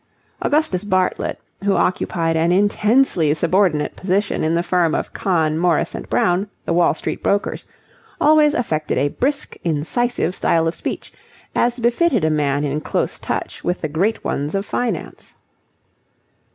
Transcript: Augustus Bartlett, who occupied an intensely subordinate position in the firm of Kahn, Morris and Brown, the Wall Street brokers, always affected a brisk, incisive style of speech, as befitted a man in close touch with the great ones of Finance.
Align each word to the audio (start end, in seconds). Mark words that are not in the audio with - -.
Augustus 0.41 0.83
Bartlett, 0.83 1.39
who 1.63 1.75
occupied 1.75 2.35
an 2.35 2.51
intensely 2.51 3.31
subordinate 3.35 3.95
position 3.95 4.43
in 4.43 4.55
the 4.55 4.63
firm 4.63 4.95
of 4.95 5.13
Kahn, 5.13 5.59
Morris 5.59 5.93
and 5.93 6.09
Brown, 6.09 6.49
the 6.65 6.73
Wall 6.73 6.95
Street 6.95 7.21
brokers, 7.21 7.67
always 8.19 8.55
affected 8.55 8.97
a 8.97 9.09
brisk, 9.09 9.57
incisive 9.63 10.33
style 10.33 10.67
of 10.67 10.73
speech, 10.73 11.13
as 11.53 11.77
befitted 11.77 12.25
a 12.25 12.31
man 12.31 12.63
in 12.63 12.81
close 12.81 13.19
touch 13.19 13.63
with 13.63 13.81
the 13.81 13.87
great 13.87 14.23
ones 14.23 14.55
of 14.55 14.65
Finance. 14.65 15.35